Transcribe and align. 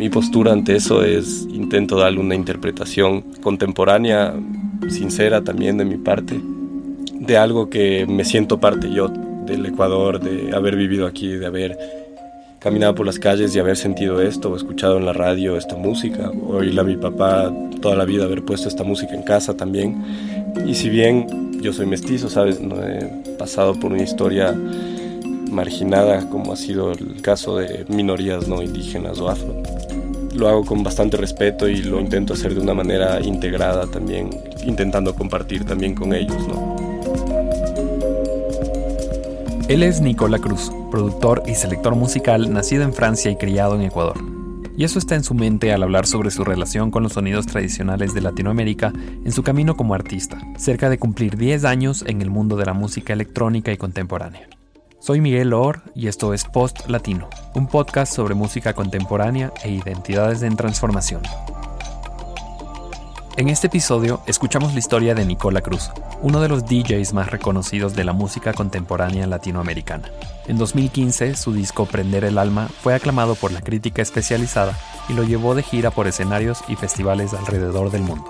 Mi 0.00 0.08
postura 0.08 0.52
ante 0.52 0.76
eso 0.76 1.04
es 1.04 1.46
intento 1.52 1.98
darle 1.98 2.20
una 2.20 2.34
interpretación 2.34 3.20
contemporánea, 3.42 4.32
sincera 4.88 5.44
también 5.44 5.76
de 5.76 5.84
mi 5.84 5.98
parte, 5.98 6.40
de 7.12 7.36
algo 7.36 7.68
que 7.68 8.06
me 8.06 8.24
siento 8.24 8.58
parte 8.58 8.90
yo 8.90 9.08
del 9.44 9.66
Ecuador, 9.66 10.18
de 10.18 10.56
haber 10.56 10.76
vivido 10.76 11.06
aquí, 11.06 11.28
de 11.32 11.44
haber 11.44 11.78
caminado 12.60 12.94
por 12.94 13.04
las 13.04 13.18
calles 13.18 13.54
y 13.54 13.58
haber 13.58 13.76
sentido 13.76 14.22
esto, 14.22 14.56
escuchado 14.56 14.96
en 14.96 15.04
la 15.04 15.12
radio 15.12 15.58
esta 15.58 15.76
música, 15.76 16.30
o 16.30 16.56
oírle 16.56 16.80
a 16.80 16.84
mi 16.84 16.96
papá 16.96 17.52
toda 17.82 17.94
la 17.94 18.06
vida, 18.06 18.24
haber 18.24 18.42
puesto 18.42 18.68
esta 18.68 18.84
música 18.84 19.12
en 19.12 19.22
casa 19.22 19.54
también. 19.54 20.02
Y 20.66 20.76
si 20.76 20.88
bien 20.88 21.60
yo 21.60 21.74
soy 21.74 21.84
mestizo, 21.84 22.30
¿sabes? 22.30 22.58
No 22.58 22.82
he 22.82 23.04
pasado 23.38 23.78
por 23.78 23.92
una 23.92 24.02
historia 24.02 24.58
marginada 25.50 26.26
como 26.30 26.54
ha 26.54 26.56
sido 26.56 26.90
el 26.92 27.20
caso 27.20 27.58
de 27.58 27.84
minorías 27.88 28.48
no 28.48 28.62
indígenas 28.62 29.20
o 29.20 29.28
afro 29.28 29.62
lo 30.34 30.48
hago 30.48 30.64
con 30.64 30.82
bastante 30.82 31.16
respeto 31.16 31.68
y 31.68 31.82
lo 31.82 32.00
intento 32.00 32.34
hacer 32.34 32.54
de 32.54 32.60
una 32.60 32.74
manera 32.74 33.20
integrada 33.20 33.86
también, 33.86 34.30
intentando 34.64 35.14
compartir 35.14 35.64
también 35.64 35.94
con 35.94 36.14
ellos. 36.14 36.36
¿no? 36.48 36.76
Él 39.68 39.82
es 39.82 40.00
Nicola 40.00 40.38
Cruz, 40.38 40.72
productor 40.90 41.42
y 41.46 41.54
selector 41.54 41.94
musical 41.94 42.52
nacido 42.52 42.82
en 42.82 42.92
Francia 42.92 43.30
y 43.30 43.36
criado 43.36 43.76
en 43.76 43.82
Ecuador. 43.82 44.16
Y 44.76 44.84
eso 44.84 44.98
está 44.98 45.14
en 45.14 45.24
su 45.24 45.34
mente 45.34 45.72
al 45.72 45.82
hablar 45.82 46.06
sobre 46.06 46.30
su 46.30 46.42
relación 46.42 46.90
con 46.90 47.02
los 47.02 47.12
sonidos 47.12 47.46
tradicionales 47.46 48.14
de 48.14 48.22
Latinoamérica 48.22 48.92
en 49.24 49.30
su 49.30 49.42
camino 49.42 49.76
como 49.76 49.94
artista, 49.94 50.40
cerca 50.56 50.88
de 50.88 50.98
cumplir 50.98 51.36
10 51.36 51.64
años 51.64 52.04
en 52.06 52.22
el 52.22 52.30
mundo 52.30 52.56
de 52.56 52.64
la 52.64 52.72
música 52.72 53.12
electrónica 53.12 53.72
y 53.72 53.76
contemporánea. 53.76 54.48
Soy 55.00 55.22
Miguel 55.22 55.54
Or 55.54 55.80
y 55.94 56.08
esto 56.08 56.34
es 56.34 56.44
Post 56.44 56.86
Latino, 56.90 57.30
un 57.54 57.66
podcast 57.66 58.12
sobre 58.12 58.34
música 58.34 58.74
contemporánea 58.74 59.50
e 59.64 59.70
identidades 59.70 60.42
en 60.42 60.56
transformación. 60.56 61.22
En 63.38 63.48
este 63.48 63.68
episodio 63.68 64.20
escuchamos 64.26 64.74
la 64.74 64.78
historia 64.78 65.14
de 65.14 65.24
Nicola 65.24 65.62
Cruz, 65.62 65.90
uno 66.20 66.42
de 66.42 66.48
los 66.50 66.66
DJs 66.66 67.14
más 67.14 67.30
reconocidos 67.30 67.96
de 67.96 68.04
la 68.04 68.12
música 68.12 68.52
contemporánea 68.52 69.26
latinoamericana. 69.26 70.10
En 70.46 70.58
2015, 70.58 71.34
su 71.34 71.54
disco 71.54 71.86
Prender 71.86 72.24
el 72.24 72.36
Alma 72.36 72.68
fue 72.68 72.92
aclamado 72.92 73.36
por 73.36 73.52
la 73.52 73.62
crítica 73.62 74.02
especializada 74.02 74.78
y 75.08 75.14
lo 75.14 75.24
llevó 75.24 75.54
de 75.54 75.62
gira 75.62 75.90
por 75.90 76.08
escenarios 76.08 76.62
y 76.68 76.76
festivales 76.76 77.32
alrededor 77.32 77.90
del 77.90 78.02
mundo. 78.02 78.26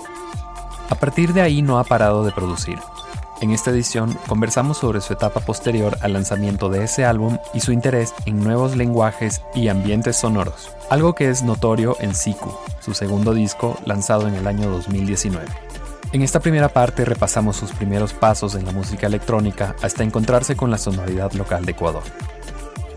A 0.88 0.94
partir 0.94 1.32
de 1.32 1.40
ahí 1.40 1.62
no 1.62 1.80
ha 1.80 1.84
parado 1.84 2.24
de 2.24 2.30
producir, 2.30 2.78
en 3.40 3.50
esta 3.50 3.70
edición 3.70 4.16
conversamos 4.28 4.78
sobre 4.78 5.00
su 5.00 5.12
etapa 5.12 5.40
posterior 5.40 5.96
al 6.00 6.12
lanzamiento 6.12 6.68
de 6.68 6.84
ese 6.84 7.04
álbum 7.04 7.38
y 7.54 7.60
su 7.60 7.72
interés 7.72 8.14
en 8.26 8.42
nuevos 8.42 8.76
lenguajes 8.76 9.42
y 9.54 9.68
ambientes 9.68 10.16
sonoros, 10.16 10.70
algo 10.90 11.14
que 11.14 11.30
es 11.30 11.42
notorio 11.42 11.96
en 12.00 12.14
Siku, 12.14 12.52
su 12.80 12.94
segundo 12.94 13.32
disco 13.32 13.78
lanzado 13.84 14.28
en 14.28 14.34
el 14.34 14.46
año 14.46 14.68
2019. 14.70 15.46
En 16.12 16.22
esta 16.22 16.40
primera 16.40 16.68
parte 16.68 17.04
repasamos 17.04 17.56
sus 17.56 17.72
primeros 17.72 18.12
pasos 18.12 18.54
en 18.54 18.66
la 18.66 18.72
música 18.72 19.06
electrónica 19.06 19.76
hasta 19.82 20.02
encontrarse 20.02 20.56
con 20.56 20.70
la 20.70 20.78
sonoridad 20.78 21.32
local 21.32 21.64
de 21.64 21.72
Ecuador. 21.72 22.02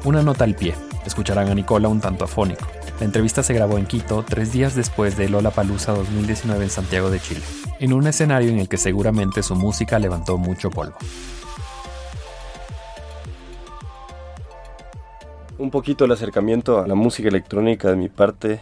Una 0.04 0.22
nota 0.22 0.44
al 0.44 0.56
pie, 0.56 0.76
escucharán 1.06 1.50
a 1.50 1.56
Nicola 1.56 1.88
un 1.88 2.02
tanto 2.02 2.26
afónico. 2.26 2.68
La 3.00 3.06
entrevista 3.06 3.44
se 3.44 3.54
grabó 3.54 3.78
en 3.78 3.86
Quito 3.86 4.24
tres 4.28 4.52
días 4.54 4.76
después 4.76 5.18
de 5.18 5.28
Lola 5.28 5.52
Palusa 5.52 5.94
2019 5.94 6.64
en 6.64 6.70
Santiago 6.70 7.10
de 7.10 7.20
Chile 7.20 7.42
en 7.80 7.92
un 7.92 8.08
escenario 8.08 8.50
en 8.50 8.60
el 8.60 8.70
que 8.70 8.78
seguramente 8.78 9.44
su 9.44 9.56
música 9.56 10.00
levantó 10.00 10.38
mucho 10.38 10.70
polvo. 10.70 10.96
Un 15.58 15.70
poquito 15.70 16.06
el 16.06 16.12
acercamiento 16.12 16.80
a 16.80 16.88
la 16.88 16.96
música 16.96 17.28
electrónica 17.28 17.90
de 17.90 17.96
mi 17.96 18.10
parte 18.10 18.62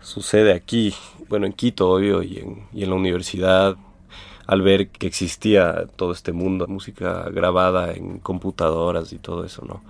sucede 0.00 0.52
aquí, 0.52 0.94
bueno, 1.28 1.46
en 1.46 1.52
Quito, 1.52 1.90
obvio, 1.90 2.22
y 2.22 2.38
en, 2.38 2.90
la 2.90 2.94
universidad, 2.94 3.76
al 4.46 4.62
ver 4.62 4.88
que 4.88 5.06
existía 5.06 5.86
todo 5.96 6.12
este 6.12 6.32
mundo, 6.32 6.66
música 6.66 7.28
grabada 7.30 7.92
en 7.92 8.18
computadoras 8.18 9.12
y 9.12 9.18
todo 9.18 9.44
eso, 9.44 9.64
¿no? 9.66 9.82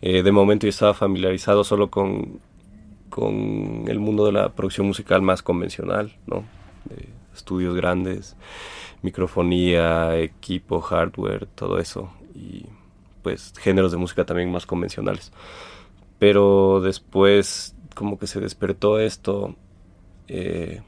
Eh, 0.00 0.22
de 0.22 0.32
momento 0.32 0.66
yo 0.66 0.70
estaba 0.70 0.94
familiarizado 0.94 1.64
solo 1.64 1.90
con, 1.90 2.40
con 3.10 3.84
el 3.88 3.98
mundo 3.98 4.26
de 4.26 4.32
la 4.32 4.50
producción 4.50 4.86
musical 4.86 5.22
más 5.22 5.42
convencional, 5.42 6.16
¿no? 6.26 6.44
estudios 7.34 7.76
grandes, 7.76 8.36
microfonía, 9.02 10.16
equipo, 10.18 10.80
hardware, 10.80 11.46
todo 11.46 11.78
eso. 11.78 12.10
Y 12.34 12.66
pues 13.22 13.52
géneros 13.58 13.92
de 13.92 13.98
música 13.98 14.24
también 14.24 14.50
más 14.50 14.66
convencionales. 14.66 15.32
Pero 16.18 16.80
después 16.80 17.74
como 17.94 18.18
que 18.18 18.26
se 18.26 18.40
despertó 18.40 18.98
esto. 18.98 19.54
Eh, 20.28 20.82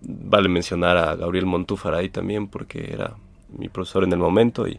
vale 0.00 0.48
mencionar 0.48 0.96
a 0.96 1.16
Gabriel 1.16 1.46
Montúfar 1.46 1.94
ahí 1.94 2.08
también 2.08 2.48
porque 2.48 2.92
era 2.92 3.16
mi 3.56 3.68
profesor 3.68 4.04
en 4.04 4.12
el 4.12 4.18
momento 4.18 4.68
y 4.68 4.78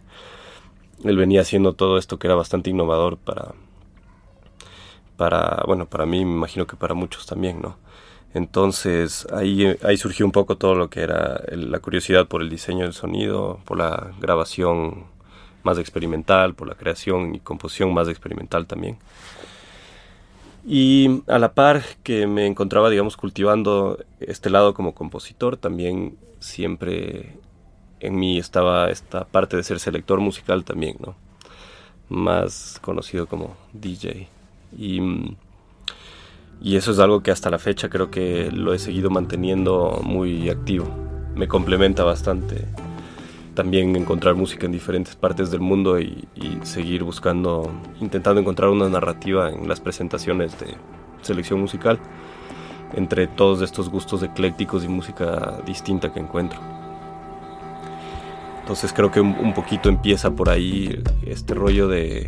él 1.04 1.18
venía 1.18 1.42
haciendo 1.42 1.74
todo 1.74 1.98
esto 1.98 2.18
que 2.18 2.28
era 2.28 2.36
bastante 2.36 2.70
innovador 2.70 3.18
para 3.18 3.54
para 5.18 5.64
bueno 5.66 5.86
para 5.86 6.06
mí 6.06 6.26
me 6.26 6.32
imagino 6.34 6.68
que 6.68 6.76
para 6.76 6.94
muchos 6.94 7.26
también 7.26 7.62
no 7.62 7.78
entonces 8.36 9.26
ahí, 9.32 9.78
ahí 9.82 9.96
surgió 9.96 10.26
un 10.26 10.34
poco 10.34 10.58
todo 10.58 10.76
lo 10.76 10.90
que 10.90 11.00
era 11.00 11.42
la 11.52 11.80
curiosidad 11.80 12.28
por 12.28 12.42
el 12.42 12.50
diseño 12.50 12.84
del 12.84 12.92
sonido, 12.92 13.62
por 13.64 13.78
la 13.78 14.12
grabación 14.20 15.06
más 15.64 15.80
experimental, 15.80 16.54
por 16.54 16.68
la 16.68 16.76
creación 16.76 17.34
y 17.34 17.40
composición 17.40 17.94
más 17.94 18.10
experimental 18.10 18.68
también. 18.68 18.98
Y 20.66 21.24
a 21.28 21.40
la 21.40 21.54
par 21.54 21.82
que 22.04 22.28
me 22.28 22.46
encontraba, 22.46 22.90
digamos, 22.90 23.16
cultivando 23.16 24.04
este 24.20 24.50
lado 24.50 24.74
como 24.74 24.94
compositor, 24.94 25.56
también 25.56 26.18
siempre 26.40 27.38
en 28.02 28.16
mí 28.18 28.38
estaba 28.38 28.90
esta 28.90 29.24
parte 29.24 29.56
de 29.56 29.64
ser 29.64 29.80
selector 29.80 30.20
musical 30.20 30.66
también, 30.66 30.98
¿no? 31.00 31.16
Más 32.10 32.80
conocido 32.82 33.28
como 33.28 33.56
DJ. 33.72 34.28
Y 34.78 35.00
y 36.62 36.78
eso 36.78 36.92
es 36.92 37.00
algo 37.00 37.22
que 37.22 37.32
hasta 37.32 37.50
la 37.50 37.60
fecha 37.60 37.90
creo 37.90 38.10
que 38.10 38.50
lo 38.52 38.74
he 38.74 38.80
seguido 38.80 39.10
manteniendo 39.10 40.02
muy 40.04 40.50
activo. 40.50 40.88
Me 41.36 41.48
complementa 41.48 42.04
bastante 42.04 42.66
también 43.54 43.96
encontrar 43.96 44.36
música 44.36 44.66
en 44.66 44.72
diferentes 44.72 45.16
partes 45.16 45.52
del 45.52 45.62
mundo 45.62 46.00
y, 46.00 46.28
seguir 46.64 47.04
buscando, 47.04 47.72
intentando 48.02 48.42
encontrar 48.42 48.70
una 48.70 48.90
narrativa 48.90 49.50
en 49.50 49.68
las 49.68 49.80
presentaciones 49.80 50.60
de 50.60 50.76
selección 51.22 51.60
musical 51.60 52.00
entre 52.94 53.28
todos 53.28 53.62
estos 53.62 53.90
gustos 53.90 54.24
eclécticos 54.24 54.84
y 54.84 54.88
música 54.88 55.62
distinta 55.66 56.14
que 56.14 56.20
encuentro. 56.20 56.60
Entonces 58.62 58.92
creo 58.94 59.12
que 59.12 59.22
un, 59.22 59.54
poquito 59.54 59.90
empieza 59.90 60.32
por 60.32 60.50
ahí 60.50 61.04
este 61.26 61.54
rollo 61.54 61.88
de, 61.88 62.26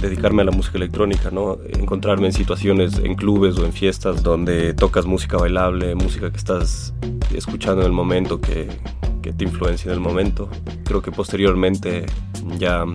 dedicarme 0.00 0.42
a 0.42 0.44
la 0.46 0.50
música 0.50 0.78
electrónica, 0.78 1.30
¿no? 1.30 1.58
Encontrarme 1.78 2.26
en 2.26 2.32
situaciones, 2.32 2.98
en 2.98 3.14
clubes 3.14 3.58
o 3.58 3.64
en 3.64 3.72
fiestas 3.72 4.22
donde 4.22 4.74
tocas 4.74 5.06
música 5.06 5.36
bailable, 5.36 5.94
música 5.94 6.30
que 6.30 6.36
estás 6.36 6.94
escuchando 7.34 7.82
en 7.82 7.86
el 7.86 7.92
momento, 7.92 8.40
que, 8.40 8.68
te 9.36 9.44
influencia 9.44 9.90
en 9.90 9.94
el 9.94 10.00
momento. 10.00 10.48
Creo 10.84 11.02
que 11.02 11.12
posteriormente 11.12 12.06
ya 12.56 12.86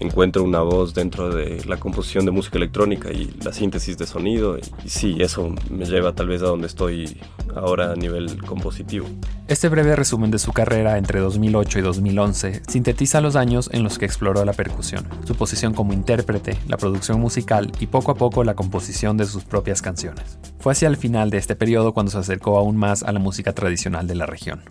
encuentro 0.00 0.42
una 0.42 0.60
voz 0.60 0.94
dentro 0.94 1.34
de 1.34 1.64
la 1.64 1.78
composición 1.78 2.24
de 2.24 2.30
música 2.30 2.58
electrónica 2.58 3.10
y 3.10 3.36
la 3.42 3.52
síntesis 3.52 3.98
de 3.98 4.06
sonido. 4.06 4.58
Y, 4.58 4.88
sí, 4.88 5.16
eso 5.20 5.54
me 5.70 5.84
lleva 5.84 6.14
tal 6.14 6.28
vez 6.28 6.42
a 6.42 6.46
donde 6.46 6.66
estoy 6.66 7.20
ahora 7.54 7.92
a 7.92 7.96
nivel 7.96 8.42
compositivo. 8.44 9.06
Este 9.48 9.68
breve 9.68 9.96
resumen 9.96 10.30
de 10.30 10.38
su 10.38 10.52
carrera 10.52 10.98
entre 10.98 11.20
2008 11.20 11.78
y 11.78 11.82
2011 11.82 12.62
sintetiza 12.68 13.20
los 13.20 13.36
años 13.36 13.70
en 13.72 13.82
los 13.82 13.98
que 13.98 14.04
exploró 14.04 14.44
la 14.44 14.52
percusión, 14.52 15.06
su 15.24 15.34
posición 15.34 15.74
como 15.74 15.92
intérprete, 15.92 16.58
la 16.68 16.76
producción 16.76 17.20
musical 17.20 17.72
y 17.80 17.86
poco 17.86 18.12
a 18.12 18.14
poco 18.14 18.44
la 18.44 18.54
composición 18.54 19.16
de 19.16 19.26
sus 19.26 19.44
propias 19.44 19.82
canciones. 19.82 20.38
Fue 20.58 20.72
hacia 20.72 20.88
el 20.88 20.96
final 20.96 21.30
de 21.30 21.38
este 21.38 21.56
periodo 21.56 21.94
cuando 21.94 22.12
se 22.12 22.18
acercó 22.18 22.58
aún 22.58 22.76
más 22.76 23.02
a 23.02 23.12
la 23.12 23.18
música 23.18 23.54
tradicional 23.54 24.06
de 24.06 24.14
la 24.14 24.26
región. 24.26 24.62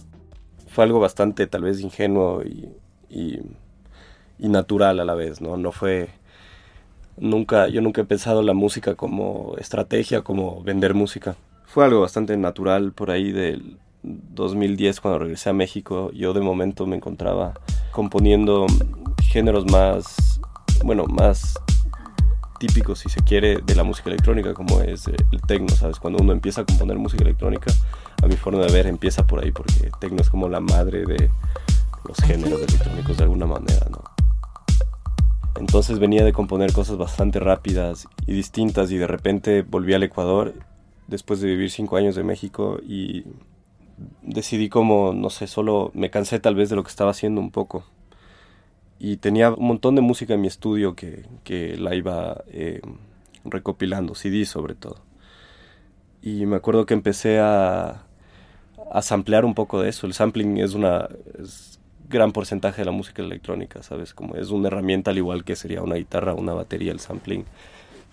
Fue 0.68 0.84
algo 0.84 1.00
bastante 1.00 1.48
tal 1.48 1.64
vez 1.64 1.80
ingenuo 1.82 2.44
y 2.44 2.70
y 3.10 3.40
natural 4.40 5.00
a 5.00 5.06
la 5.06 5.16
vez, 5.16 5.42
¿no? 5.42 5.58
No 5.58 5.72
fue 5.72 6.10
nunca 7.18 7.68
yo 7.68 7.82
nunca 7.82 8.02
he 8.02 8.06
pensado 8.06 8.42
la 8.44 8.54
música 8.54 8.96
como 8.96 9.56
estrategia, 9.58 10.22
como 10.22 10.62
vender 10.64 10.94
música. 10.94 11.36
Fue 11.66 11.86
algo 11.86 12.02
bastante 12.02 12.38
natural 12.38 12.94
por 12.94 13.12
ahí 13.12 13.32
del 13.32 13.78
2010 14.04 15.02
cuando 15.02 15.20
regresé 15.20 15.50
a 15.50 15.54
México. 15.54 16.12
Yo 16.14 16.34
de 16.34 16.42
momento 16.42 16.86
me 16.86 16.96
encontraba 16.96 17.54
componiendo 17.92 18.68
géneros 19.32 19.66
más 19.72 20.40
bueno, 20.84 21.06
más 21.06 21.56
típicos 22.60 23.00
si 23.00 23.10
se 23.10 23.22
quiere 23.22 23.60
de 23.64 23.76
la 23.76 23.84
música 23.84 24.10
electrónica 24.10 24.54
como 24.54 24.82
es 24.82 25.08
el 25.08 25.42
techno, 25.48 25.70
¿sabes? 25.70 26.00
Cuando 26.00 26.24
uno 26.24 26.34
empieza 26.34 26.62
a 26.62 26.66
componer 26.66 26.98
música 26.98 27.24
electrónica, 27.24 27.72
a 28.22 28.28
mi 28.28 28.36
forma 28.36 28.60
de 28.66 28.72
ver 28.72 28.88
empieza 28.88 29.26
por 29.26 29.44
ahí 29.44 29.52
porque 29.52 29.92
techno 30.00 30.22
es 30.22 30.30
como 30.30 30.50
la 30.50 30.60
madre 30.60 31.06
de 31.06 31.30
los 32.08 32.18
géneros 32.18 32.62
electrónicos 32.62 33.18
de 33.18 33.24
alguna 33.24 33.46
manera, 33.46 33.88
¿no? 33.92 34.17
Entonces 35.60 36.00
venía 36.00 36.24
de 36.24 36.34
componer 36.34 36.74
cosas 36.74 36.98
bastante 36.98 37.40
rápidas 37.40 38.08
y 38.26 38.34
distintas 38.34 38.92
y 38.92 38.98
de 38.98 39.08
repente 39.08 39.62
volví 39.62 39.94
al 39.94 40.04
Ecuador 40.04 40.54
después 41.08 41.42
de 41.42 41.48
vivir 41.48 41.72
cinco 41.72 41.98
años 41.98 42.16
de 42.16 42.24
México 42.24 42.80
y 42.86 43.26
decidí 44.22 44.70
como, 44.70 45.14
no 45.14 45.30
sé, 45.30 45.48
solo 45.48 45.92
me 45.94 46.10
cansé 46.10 46.40
tal 46.40 46.56
vez 46.56 46.70
de 46.70 46.76
lo 46.76 46.84
que 46.84 46.90
estaba 46.90 47.12
haciendo 47.12 47.42
un 47.42 47.52
poco. 47.52 47.86
Y 49.00 49.18
tenía 49.18 49.52
un 49.52 49.68
montón 49.68 49.96
de 49.96 50.02
música 50.02 50.34
en 50.34 50.42
mi 50.42 50.48
estudio 50.48 50.96
que, 50.96 51.26
que 51.44 51.78
la 51.78 51.96
iba 51.96 52.44
eh, 52.48 52.82
recopilando, 53.46 54.16
CD 54.16 54.46
sobre 54.46 54.76
todo. 54.76 54.98
Y 56.22 56.46
me 56.46 56.56
acuerdo 56.56 56.86
que 56.86 56.94
empecé 56.94 57.40
a, 57.40 58.06
a 58.92 59.02
samplear 59.02 59.46
un 59.46 59.54
poco 59.54 59.82
de 59.82 59.90
eso. 59.90 60.08
El 60.08 60.14
sampling 60.14 60.58
es 60.58 60.74
una 60.74 61.08
gran 62.10 62.32
porcentaje 62.32 62.82
de 62.82 62.86
la 62.86 62.92
música 62.92 63.22
electrónica, 63.22 63.84
¿sabes? 63.84 64.14
Como 64.14 64.36
es 64.36 64.50
una 64.50 64.68
herramienta 64.68 65.12
al 65.12 65.18
igual 65.18 65.44
que 65.44 65.56
sería 65.56 65.82
una 65.82 65.96
guitarra 65.96 66.34
una 66.34 66.54
batería, 66.54 66.92
el 66.92 67.00
sampling. 67.00 67.46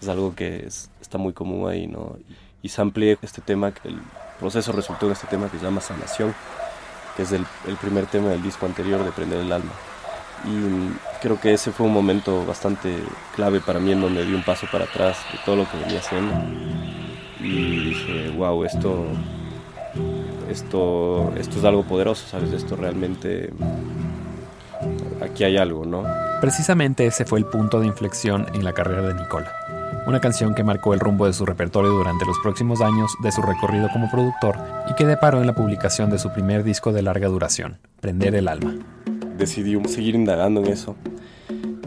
Es 0.00 0.08
algo 0.08 0.34
que 0.34 0.66
está 0.66 1.18
muy 1.18 1.32
común 1.32 1.68
ahí, 1.70 1.86
¿no? 1.86 2.16
Y, 2.62 2.68
sampleé 2.70 3.18
este 3.20 3.42
tema, 3.42 3.72
el 3.84 4.00
proceso 4.40 4.72
resultó 4.72 5.06
en 5.06 5.12
este 5.12 5.26
tema 5.26 5.50
que 5.50 5.58
se 5.58 5.64
llama 5.64 5.80
Sanación, 5.80 6.34
que 7.14 7.22
es 7.22 7.32
el, 7.32 7.44
el 7.68 7.76
primer 7.76 8.06
tema 8.06 8.30
del 8.30 8.42
disco 8.42 8.66
anterior 8.66 9.04
de 9.04 9.12
Prender 9.12 9.40
el 9.40 9.52
Alma. 9.52 9.72
Y 10.44 11.20
creo 11.22 11.40
que 11.40 11.52
ese 11.52 11.72
fue 11.72 11.86
un 11.86 11.92
momento 11.92 12.44
bastante 12.44 12.98
clave 13.34 13.60
para 13.60 13.80
mí 13.80 13.92
en 13.92 14.00
donde 14.00 14.24
di 14.24 14.34
un 14.34 14.42
paso 14.42 14.66
para 14.72 14.84
atrás 14.84 15.18
de 15.32 15.38
todo 15.44 15.56
lo 15.56 15.70
que 15.70 15.78
venía 15.78 16.00
haciendo. 16.00 16.34
Y 17.40 17.90
dije, 17.90 18.30
wow, 18.30 18.64
esto 18.64 19.06
esto, 20.54 21.32
esto 21.36 21.58
es 21.58 21.64
algo 21.64 21.82
poderoso, 21.82 22.26
¿sabes? 22.26 22.52
Esto 22.52 22.76
realmente, 22.76 23.50
aquí 25.20 25.44
hay 25.44 25.56
algo, 25.56 25.84
¿no? 25.84 26.04
Precisamente 26.40 27.06
ese 27.06 27.24
fue 27.24 27.38
el 27.40 27.44
punto 27.44 27.80
de 27.80 27.86
inflexión 27.86 28.46
en 28.54 28.64
la 28.64 28.72
carrera 28.72 29.02
de 29.02 29.14
Nicola. 29.14 29.52
Una 30.06 30.20
canción 30.20 30.54
que 30.54 30.62
marcó 30.62 30.94
el 30.94 31.00
rumbo 31.00 31.26
de 31.26 31.32
su 31.32 31.46
repertorio 31.46 31.90
durante 31.90 32.26
los 32.26 32.38
próximos 32.38 32.80
años 32.80 33.12
de 33.22 33.32
su 33.32 33.42
recorrido 33.42 33.88
como 33.92 34.10
productor 34.10 34.56
y 34.90 34.94
que 34.94 35.06
deparó 35.06 35.40
en 35.40 35.46
la 35.46 35.54
publicación 35.54 36.10
de 36.10 36.18
su 36.18 36.30
primer 36.32 36.62
disco 36.62 36.92
de 36.92 37.02
larga 37.02 37.28
duración, 37.28 37.78
Prender 38.00 38.34
el 38.34 38.48
Alma. 38.48 38.74
Decidí 39.38 39.82
seguir 39.88 40.14
indagando 40.14 40.60
en 40.60 40.68
eso 40.68 40.94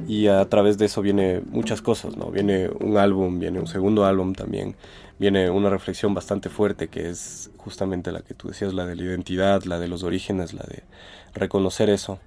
y 0.08 0.28
a 0.28 0.46
través 0.46 0.78
de 0.78 0.86
eso 0.86 1.02
viene 1.02 1.42
muchas 1.52 1.82
cosas, 1.82 2.16
¿no? 2.16 2.32
Viene 2.32 2.70
un 2.80 2.98
álbum, 2.98 3.40
viene 3.40 3.60
un 3.60 3.68
segundo 3.68 4.06
álbum 4.06 4.34
también, 4.34 4.76
viene 5.20 5.50
una 5.50 5.70
reflexión 5.70 6.14
bastante 6.14 6.50
fuerte 6.50 6.88
que 6.88 7.10
es 7.10 7.52
justamente 7.58 8.14
la 8.14 8.22
que 8.22 8.34
tú 8.34 8.48
decías, 8.48 8.74
la 8.74 8.86
de 8.86 8.96
la 8.96 9.04
identidad, 9.04 9.64
la 9.64 9.80
de 9.80 9.90
los 9.90 10.04
orígenes, 10.04 10.54
la 10.54 10.64
de 10.64 10.84
reconocer 11.34 11.90
eso. 11.90 12.20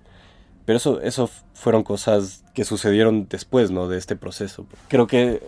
Pero 0.67 0.77
eso, 0.77 1.01
eso 1.01 1.31
fueron 1.55 1.83
cosas 1.83 2.45
que 2.55 2.65
sucedieron 2.65 3.27
después, 3.31 3.71
¿no? 3.71 3.89
De 3.89 3.97
este 3.97 4.15
proceso. 4.15 4.67
Creo 4.89 5.07
que 5.07 5.43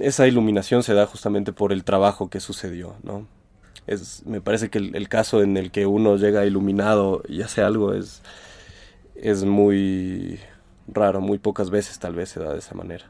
esa 0.00 0.26
iluminación 0.26 0.82
se 0.82 0.92
da 0.92 1.06
justamente 1.06 1.52
por 1.52 1.72
el 1.72 1.84
trabajo 1.84 2.28
que 2.28 2.40
sucedió, 2.40 2.96
¿no? 3.04 3.28
Es, 3.86 4.26
me 4.26 4.40
parece 4.40 4.70
que 4.70 4.78
el, 4.78 4.96
el 4.96 5.08
caso 5.08 5.40
en 5.40 5.56
el 5.56 5.70
que 5.70 5.86
uno 5.86 6.16
llega 6.16 6.44
iluminado 6.44 7.22
y 7.28 7.42
hace 7.42 7.62
algo 7.62 7.94
es, 7.94 8.22
es 9.14 9.44
muy 9.44 10.40
raro, 10.88 11.20
muy 11.20 11.38
pocas 11.38 11.70
veces 11.70 11.98
tal 11.98 12.14
vez 12.14 12.30
se 12.30 12.40
da 12.40 12.52
de 12.52 12.58
esa 12.58 12.74
manera. 12.74 13.06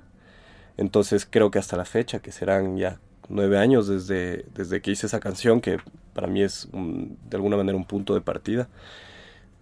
Entonces 0.76 1.26
creo 1.28 1.50
que 1.50 1.58
hasta 1.58 1.76
la 1.76 1.84
fecha, 1.84 2.20
que 2.20 2.32
serán 2.32 2.76
ya 2.76 3.00
nueve 3.28 3.58
años 3.58 3.88
desde, 3.88 4.44
desde 4.54 4.80
que 4.80 4.90
hice 4.90 5.06
esa 5.06 5.20
canción, 5.20 5.60
que 5.60 5.78
para 6.12 6.26
mí 6.26 6.42
es 6.42 6.68
de 6.72 7.36
alguna 7.36 7.56
manera 7.56 7.76
un 7.76 7.84
punto 7.84 8.14
de 8.14 8.20
partida. 8.20 8.68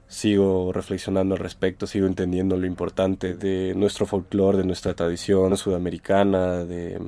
Sigo 0.06 0.72
reflexionando 0.72 1.34
al 1.34 1.40
respecto, 1.40 1.86
sigo 1.86 2.06
entendiendo 2.06 2.56
lo 2.56 2.66
importante 2.66 3.34
de 3.34 3.74
nuestro 3.74 4.06
folclore, 4.06 4.58
de 4.58 4.64
nuestra 4.64 4.94
tradición 4.94 5.56
sudamericana, 5.56 6.64
de, 6.64 7.00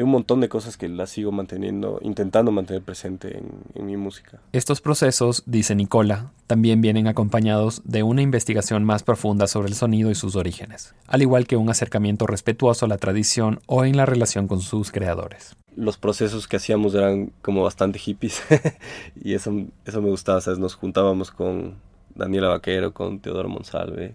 de 0.00 0.04
un 0.04 0.12
montón 0.12 0.40
de 0.40 0.48
cosas 0.48 0.78
que 0.78 0.88
las 0.88 1.10
sigo 1.10 1.30
manteniendo, 1.30 1.98
intentando 2.00 2.50
mantener 2.50 2.80
presente 2.80 3.36
en, 3.36 3.50
en, 3.74 3.84
mi 3.84 3.98
música. 3.98 4.40
Estos 4.50 4.80
procesos, 4.80 5.42
dice 5.44 5.74
Nicola, 5.74 6.30
también 6.46 6.80
vienen 6.80 7.06
acompañados 7.06 7.82
de 7.84 8.02
una 8.02 8.22
investigación 8.22 8.82
más 8.82 9.02
profunda 9.02 9.46
sobre 9.46 9.68
el 9.68 9.74
sonido 9.74 10.10
y 10.10 10.14
sus 10.14 10.36
orígenes, 10.36 10.94
al 11.06 11.20
igual 11.20 11.46
que 11.46 11.58
un 11.58 11.68
acercamiento 11.68 12.26
respetuoso 12.26 12.86
a 12.86 12.88
la 12.88 12.96
tradición 12.96 13.60
o 13.66 13.84
en 13.84 13.98
la 13.98 14.06
relación 14.06 14.48
con 14.48 14.62
sus 14.62 14.90
creadores. 14.90 15.54
Los 15.76 15.98
procesos 15.98 16.48
que 16.48 16.56
hacíamos 16.56 16.94
eran 16.94 17.30
como 17.42 17.62
bastante 17.62 17.98
hippies 17.98 18.42
y 19.22 19.34
eso, 19.34 19.52
eso 19.84 20.00
me 20.00 20.08
gustaba, 20.08 20.40
¿sabes? 20.40 20.58
Nos 20.58 20.76
juntábamos 20.76 21.30
con 21.30 21.74
Daniela 22.14 22.48
Vaquero, 22.48 22.94
con 22.94 23.20
Teodoro 23.20 23.50
Monsalve, 23.50 24.14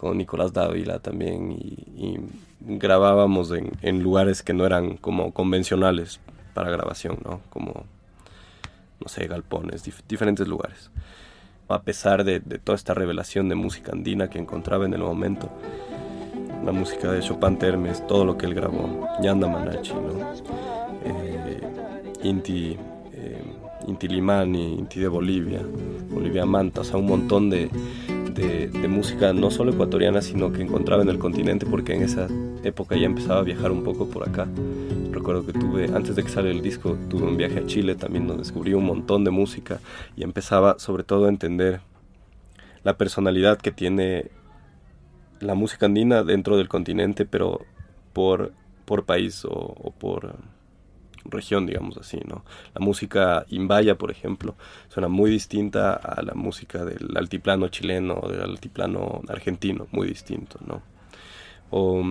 con 0.00 0.16
Nicolás 0.16 0.54
Dávila 0.54 0.98
también 0.98 1.52
y, 1.52 2.18
grabábamos 2.62 3.52
en, 3.82 4.02
lugares 4.02 4.42
que 4.42 4.54
no 4.54 4.64
eran 4.64 4.96
como 4.96 5.32
convencionales 5.32 6.20
para 6.54 6.70
grabación, 6.70 7.18
¿no? 7.22 7.42
Como, 7.50 7.84
no 8.98 9.08
sé, 9.08 9.26
galpones, 9.26 9.84
dif 9.84 10.00
diferentes 10.08 10.48
lugares. 10.48 10.90
A 11.68 11.82
pesar 11.82 12.24
de, 12.24 12.40
de, 12.40 12.58
toda 12.58 12.76
esta 12.76 12.94
revelación 12.94 13.50
de 13.50 13.56
música 13.56 13.92
andina 13.92 14.30
que 14.30 14.38
encontraba 14.38 14.86
en 14.86 14.94
el 14.94 15.00
momento, 15.00 15.50
la 16.64 16.72
música 16.72 17.12
de 17.12 17.20
Chopin 17.20 17.58
Termes, 17.58 18.06
todo 18.06 18.24
lo 18.24 18.38
que 18.38 18.46
él 18.46 18.54
grabó, 18.54 19.06
Yanda 19.20 19.48
Manachi, 19.48 19.92
¿no? 19.92 20.32
Eh, 21.04 21.60
Inti, 22.22 22.76
eh, 23.12 23.42
Inti 23.86 24.08
Limani, 24.08 24.78
Inti 24.78 24.98
de 25.00 25.08
Bolivia, 25.08 25.60
Bolivia 26.10 26.46
Manta, 26.46 26.80
o 26.80 26.84
sea, 26.84 26.96
un 26.96 27.06
montón 27.06 27.50
de, 27.50 27.70
de, 28.40 28.88
música 28.88 29.32
no 29.32 29.50
solo 29.50 29.72
ecuatoriana, 29.72 30.22
sino 30.22 30.52
que 30.52 30.62
encontraba 30.62 31.02
en 31.02 31.08
el 31.08 31.18
continente, 31.18 31.66
porque 31.66 31.94
en 31.94 32.02
esa 32.02 32.28
época 32.64 32.96
ya 32.96 33.06
empezaba 33.06 33.40
a 33.40 33.42
viajar 33.42 33.70
un 33.70 33.84
poco 33.84 34.08
por 34.08 34.28
acá. 34.28 34.48
Recuerdo 35.10 35.46
que 35.46 35.52
tuve, 35.52 35.86
antes 35.94 36.16
de 36.16 36.22
que 36.22 36.28
saliera 36.28 36.56
el 36.56 36.62
disco, 36.62 36.96
tuve 37.08 37.26
un 37.26 37.36
viaje 37.36 37.58
a 37.58 37.66
Chile 37.66 37.94
también 37.94 38.26
donde 38.26 38.42
descubrí 38.42 38.74
un 38.74 38.84
montón 38.84 39.24
de 39.24 39.30
música 39.30 39.80
y 40.16 40.22
empezaba 40.22 40.78
sobre 40.78 41.04
todo 41.04 41.26
a 41.26 41.28
entender 41.28 41.80
la 42.82 42.96
personalidad 42.96 43.58
que 43.58 43.70
tiene 43.70 44.30
la 45.40 45.54
música 45.54 45.86
andina 45.86 46.22
dentro 46.22 46.56
del 46.56 46.68
continente, 46.68 47.26
pero 47.26 47.60
por, 48.12 48.52
por 48.84 49.04
país 49.04 49.44
o 49.44 49.92
por 49.98 50.36
región, 51.24 51.66
digamos 51.66 51.96
así, 51.98 52.20
¿no? 52.26 52.44
La 52.74 52.84
música 52.84 53.44
imbaya, 53.48 53.96
por 53.96 54.10
ejemplo, 54.10 54.54
suena 54.88 55.08
muy 55.08 55.30
distinta 55.30 55.94
a 55.94 56.22
la 56.22 56.34
música 56.34 56.84
del 56.84 57.16
altiplano 57.16 57.68
chileno 57.68 58.14
o 58.22 58.28
del 58.28 58.42
altiplano 58.42 59.20
argentino, 59.28 59.86
muy 59.92 60.08
distinto, 60.08 60.58
¿no? 60.66 60.82
O, 61.70 62.02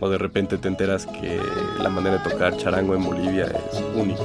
o 0.00 0.08
de 0.08 0.18
repente 0.18 0.58
te 0.58 0.68
enteras 0.68 1.06
que 1.06 1.40
la 1.82 1.90
manera 1.90 2.18
de 2.18 2.30
tocar 2.30 2.56
charango 2.56 2.94
en 2.94 3.04
Bolivia 3.04 3.46
es 3.46 3.82
única. 3.94 4.22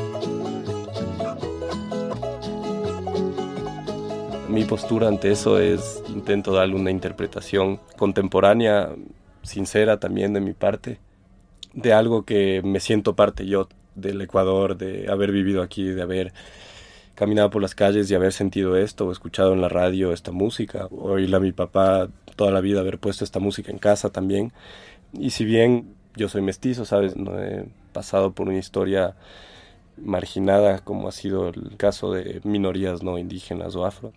Mi 4.48 4.64
postura 4.64 5.10
ante 5.10 5.32
eso 5.32 5.60
es 5.60 6.02
intento 6.08 6.54
darle 6.54 6.76
una 6.76 6.92
interpretación 6.92 7.80
contemporánea, 7.98 8.90
sincera 9.42 10.00
también 10.00 10.34
de 10.34 10.40
mi 10.40 10.54
parte, 10.54 11.00
de 11.74 11.92
algo 11.92 12.24
que 12.24 12.62
me 12.64 12.80
siento 12.80 13.16
parte 13.16 13.46
yo 13.46 13.68
del 13.96 14.22
Ecuador, 14.22 14.78
de 14.78 15.08
haber 15.10 15.32
vivido 15.32 15.62
aquí, 15.62 15.86
de 15.86 16.02
haber 16.02 16.34
caminado 17.16 17.50
por 17.50 17.62
las 17.62 17.76
calles 17.76 18.12
y 18.12 18.16
haber 18.16 18.34
sentido 18.34 18.76
esto, 18.78 19.08
o 19.08 19.12
escuchado 19.12 19.54
en 19.54 19.62
la 19.62 19.70
radio 19.70 20.12
esta 20.12 20.32
música, 20.32 20.88
oírle 20.92 21.38
a 21.38 21.40
mi 21.40 21.54
papá 21.54 22.10
toda 22.36 22.52
la 22.52 22.62
vida, 22.62 22.82
haber 22.82 23.00
puesto 23.00 23.24
esta 23.24 23.40
música 23.40 23.72
en 23.72 23.80
casa 23.80 24.10
también. 24.10 24.52
Y 25.14 25.30
si 25.30 25.46
bien 25.46 25.96
yo 26.16 26.30
soy 26.30 26.42
mestizo, 26.42 26.86
¿sabes? 26.86 27.16
No 27.16 27.40
he 27.40 27.66
pasado 27.94 28.34
por 28.34 28.50
una 28.50 28.58
historia 28.58 29.16
marginada 29.98 30.80
como 30.80 31.08
ha 31.08 31.12
sido 31.12 31.50
el 31.50 31.78
caso 31.78 32.12
de 32.12 32.42
minorías 32.44 33.02
no 33.04 33.18
indígenas 33.18 33.76
o 33.76 33.86
afro. 33.86 34.12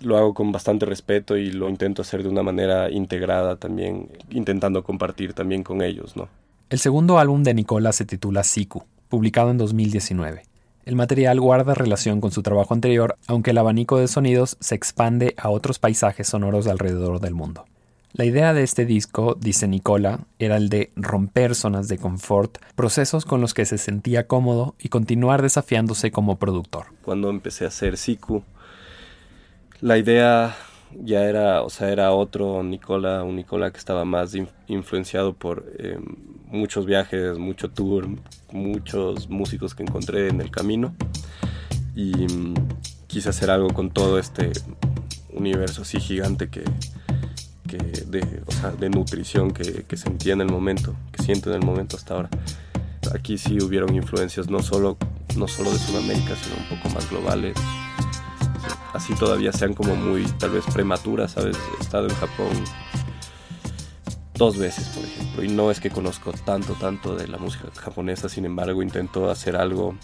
Lo 0.00 0.16
hago 0.16 0.34
con 0.34 0.52
bastante 0.52 0.86
respeto 0.86 1.36
y 1.36 1.50
lo 1.50 1.68
intento 1.68 2.02
hacer 2.02 2.22
de 2.22 2.28
una 2.28 2.42
manera 2.42 2.90
integrada 2.90 3.56
también, 3.56 4.10
intentando 4.30 4.84
compartir 4.84 5.32
también 5.32 5.64
con 5.64 5.82
ellos, 5.82 6.16
¿no? 6.16 6.28
El 6.70 6.78
segundo 6.78 7.18
álbum 7.18 7.42
de 7.42 7.54
Nicola 7.54 7.92
se 7.92 8.04
titula 8.04 8.44
Siku, 8.44 8.84
publicado 9.08 9.50
en 9.50 9.58
2019. 9.58 10.42
El 10.84 10.96
material 10.96 11.40
guarda 11.40 11.74
relación 11.74 12.20
con 12.20 12.30
su 12.30 12.42
trabajo 12.42 12.72
anterior, 12.72 13.16
aunque 13.26 13.50
el 13.50 13.58
abanico 13.58 13.98
de 13.98 14.08
sonidos 14.08 14.56
se 14.60 14.74
expande 14.74 15.34
a 15.36 15.50
otros 15.50 15.78
paisajes 15.78 16.28
sonoros 16.28 16.66
alrededor 16.66 17.20
del 17.20 17.34
mundo. 17.34 17.66
La 18.14 18.24
idea 18.24 18.54
de 18.54 18.62
este 18.62 18.86
disco, 18.86 19.36
dice 19.38 19.68
Nicola, 19.68 20.20
era 20.38 20.56
el 20.56 20.70
de 20.70 20.90
romper 20.96 21.54
zonas 21.54 21.88
de 21.88 21.98
confort, 21.98 22.56
procesos 22.74 23.26
con 23.26 23.42
los 23.42 23.52
que 23.52 23.66
se 23.66 23.76
sentía 23.76 24.26
cómodo 24.26 24.74
y 24.78 24.88
continuar 24.88 25.42
desafiándose 25.42 26.10
como 26.10 26.38
productor. 26.38 26.86
Cuando 27.04 27.28
empecé 27.28 27.66
a 27.66 27.68
hacer 27.68 27.98
Siku, 27.98 28.42
la 29.80 29.98
idea 29.98 30.56
ya 31.04 31.24
era, 31.26 31.62
o 31.62 31.70
sea, 31.70 31.90
era 31.90 32.12
otro 32.12 32.62
Nicola, 32.62 33.22
un 33.24 33.36
Nicola 33.36 33.70
que 33.70 33.78
estaba 33.78 34.06
más 34.06 34.34
influenciado 34.68 35.34
por 35.34 35.70
eh, 35.78 35.98
muchos 36.50 36.86
viajes, 36.86 37.38
mucho 37.38 37.70
tour, 37.70 38.08
muchos 38.52 39.28
músicos 39.28 39.74
que 39.74 39.82
encontré 39.82 40.28
en 40.28 40.40
el 40.40 40.50
camino 40.50 40.94
y 41.94 42.12
mm, 42.12 42.54
quise 43.06 43.28
hacer 43.28 43.50
algo 43.50 43.68
con 43.68 43.90
todo 43.90 44.18
este 44.18 44.52
universo 45.32 45.82
así 45.82 46.00
gigante 46.00 46.48
que, 46.48 46.64
de, 48.06 48.42
o 48.46 48.76
de 48.76 48.88
nutrición 48.88 49.50
que, 49.50 49.84
que 49.84 49.96
sentía 49.96 50.32
en 50.32 50.40
el 50.40 50.48
momento, 50.48 50.94
que 51.12 51.22
siento 51.22 51.50
en 51.50 51.56
el 51.56 51.66
momento 51.66 51.96
hasta 51.96 52.14
ahora. 52.14 52.30
Aquí 53.14 53.38
sí 53.38 53.58
hubieron 53.62 53.94
influencias 53.94 54.48
no 54.48 54.62
solo, 54.62 54.96
no 55.36 55.48
solo 55.48 55.70
de 55.70 55.78
Sudamérica, 55.78 56.34
sino 56.36 56.56
un 56.56 56.76
poco 56.76 56.94
más 56.94 57.08
globales. 57.10 57.56
Así 58.92 59.14
todavía 59.14 59.52
sean 59.52 59.74
como 59.74 59.94
muy, 59.96 60.24
tal 60.38 60.50
vez 60.50 60.64
prematuras, 60.72 61.32
¿sabes? 61.32 61.56
He 61.78 61.82
estado 61.82 62.08
en 62.08 62.14
Japón 62.14 62.48
dos 64.38 64.56
veces, 64.56 64.88
por 64.88 65.04
ejemplo, 65.04 65.42
y 65.42 65.48
no 65.48 65.70
es 65.70 65.80
que 65.80 65.90
conozco 65.90 66.32
tanto, 66.32 66.74
tanto 66.74 67.16
de 67.16 67.26
la 67.26 67.38
música 67.38 67.68
japonesa, 67.74 68.28
sin 68.28 68.44
embargo 68.44 68.82
intento 68.82 69.28
hacer 69.30 69.56
algo 69.56 69.96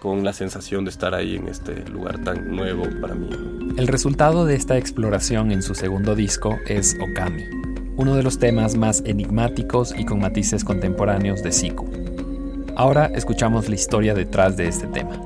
con 0.00 0.24
la 0.24 0.32
sensación 0.32 0.84
de 0.84 0.90
estar 0.90 1.14
ahí 1.14 1.36
en 1.36 1.46
este 1.48 1.88
lugar 1.88 2.22
tan 2.24 2.54
nuevo 2.54 2.84
para 3.00 3.14
mí. 3.14 3.28
El 3.76 3.86
resultado 3.86 4.44
de 4.44 4.56
esta 4.56 4.76
exploración 4.76 5.52
en 5.52 5.62
su 5.62 5.74
segundo 5.74 6.16
disco 6.16 6.58
es 6.66 6.96
Okami, 7.00 7.44
uno 7.96 8.16
de 8.16 8.22
los 8.22 8.38
temas 8.38 8.76
más 8.76 9.02
enigmáticos 9.06 9.94
y 9.96 10.04
con 10.04 10.20
matices 10.20 10.64
contemporáneos 10.64 11.42
de 11.42 11.52
Siku. 11.52 11.88
Ahora 12.76 13.06
escuchamos 13.14 13.68
la 13.68 13.74
historia 13.74 14.14
detrás 14.14 14.56
de 14.56 14.68
este 14.68 14.86
tema. 14.88 15.20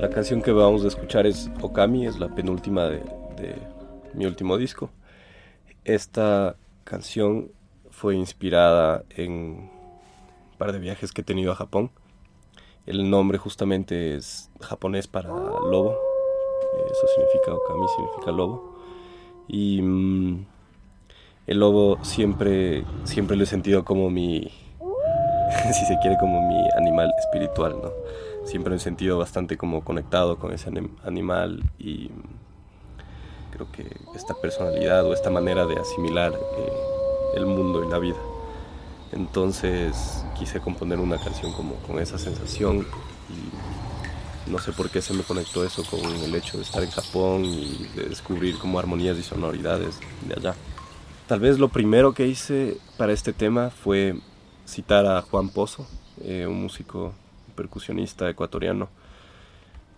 La 0.00 0.08
canción 0.08 0.40
que 0.40 0.52
vamos 0.52 0.84
a 0.84 0.88
escuchar 0.88 1.26
es 1.26 1.50
Okami, 1.60 2.06
es 2.06 2.18
la 2.18 2.34
penúltima 2.34 2.84
de, 2.84 3.00
de 3.36 3.56
mi 4.14 4.24
último 4.24 4.56
disco. 4.56 4.90
Esta 5.84 6.56
canción 6.90 7.52
fue 7.90 8.16
inspirada 8.16 9.04
en 9.10 9.32
un 9.32 10.58
par 10.58 10.72
de 10.72 10.78
viajes 10.78 11.12
que 11.12 11.22
he 11.22 11.24
tenido 11.24 11.52
a 11.52 11.54
Japón 11.54 11.90
el 12.86 13.08
nombre 13.08 13.38
justamente 13.38 14.16
es 14.16 14.50
japonés 14.60 15.06
para 15.06 15.28
lobo. 15.28 15.96
Eso 16.90 17.06
significa 17.14 17.54
okami, 17.54 17.86
significa 17.96 18.32
lobo. 18.32 18.74
Y 19.46 19.80
mm, 19.80 20.46
el 21.46 21.60
lobo 21.60 21.98
siempre, 22.02 22.84
siempre 23.04 23.36
lo 23.36 23.44
he 23.44 23.46
sentido 23.46 23.84
como 23.84 24.10
mi, 24.10 24.40
si 25.72 25.84
se 25.86 25.98
quiere, 26.00 26.16
como 26.18 26.48
mi 26.48 26.68
animal 26.76 27.12
espiritual, 27.18 27.76
¿no? 27.80 27.92
Siempre 28.44 28.70
lo 28.70 28.76
he 28.76 28.80
sentido 28.80 29.18
bastante 29.18 29.56
como 29.56 29.84
conectado 29.84 30.38
con 30.38 30.52
ese 30.52 30.70
animal 31.04 31.62
y 31.78 32.10
creo 33.50 33.66
que 33.72 33.86
esta 34.14 34.34
personalidad 34.34 35.04
o 35.04 35.12
esta 35.12 35.30
manera 35.30 35.66
de 35.66 35.78
asimilar 35.78 36.32
eh, 36.32 36.72
el 37.36 37.46
mundo 37.46 37.84
y 37.84 37.88
la 37.88 37.98
vida. 37.98 38.18
Entonces 39.12 40.24
quise 40.38 40.60
componer 40.60 40.98
una 40.98 41.18
canción 41.18 41.52
como 41.52 41.74
con 41.76 41.98
esa 41.98 42.18
sensación 42.18 42.86
y 43.28 44.50
no 44.50 44.58
sé 44.58 44.72
por 44.72 44.90
qué 44.90 45.02
se 45.02 45.14
me 45.14 45.22
conectó 45.22 45.64
eso 45.64 45.84
con 45.84 46.00
el 46.00 46.34
hecho 46.34 46.56
de 46.56 46.64
estar 46.64 46.82
en 46.82 46.90
Japón 46.90 47.44
y 47.44 47.88
de 47.94 48.08
descubrir 48.08 48.58
como 48.58 48.78
armonías 48.78 49.18
y 49.18 49.22
sonoridades 49.22 49.98
de 50.26 50.34
allá. 50.34 50.54
Tal 51.26 51.40
vez 51.40 51.58
lo 51.58 51.68
primero 51.68 52.12
que 52.12 52.26
hice 52.26 52.78
para 52.96 53.12
este 53.12 53.32
tema 53.32 53.70
fue 53.70 54.16
citar 54.66 55.06
a 55.06 55.22
Juan 55.22 55.48
Pozo, 55.48 55.86
eh, 56.22 56.46
un 56.46 56.62
músico 56.62 57.12
percusionista 57.54 58.28
ecuatoriano 58.28 58.88